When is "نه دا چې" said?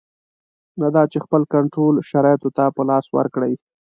0.81-1.17